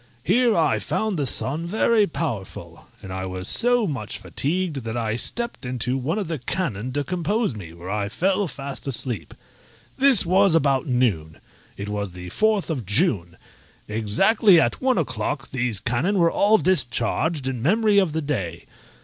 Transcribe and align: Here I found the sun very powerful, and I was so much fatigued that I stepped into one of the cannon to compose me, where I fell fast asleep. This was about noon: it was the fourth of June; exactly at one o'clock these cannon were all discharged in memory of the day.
Here 0.23 0.57
I 0.57 0.79
found 0.79 1.15
the 1.19 1.27
sun 1.27 1.67
very 1.67 2.07
powerful, 2.07 2.87
and 3.03 3.13
I 3.13 3.27
was 3.27 3.47
so 3.47 3.85
much 3.85 4.17
fatigued 4.17 4.77
that 4.77 4.97
I 4.97 5.15
stepped 5.15 5.63
into 5.63 5.95
one 5.95 6.17
of 6.17 6.27
the 6.27 6.39
cannon 6.39 6.91
to 6.93 7.03
compose 7.03 7.53
me, 7.55 7.71
where 7.73 7.91
I 7.91 8.09
fell 8.09 8.47
fast 8.47 8.87
asleep. 8.87 9.35
This 9.99 10.25
was 10.25 10.55
about 10.55 10.87
noon: 10.87 11.37
it 11.77 11.87
was 11.87 12.13
the 12.13 12.29
fourth 12.29 12.71
of 12.71 12.83
June; 12.83 13.37
exactly 13.87 14.59
at 14.59 14.81
one 14.81 14.97
o'clock 14.97 15.51
these 15.51 15.79
cannon 15.79 16.17
were 16.17 16.31
all 16.31 16.57
discharged 16.57 17.47
in 17.47 17.61
memory 17.61 17.99
of 17.99 18.11
the 18.13 18.23
day. 18.23 18.65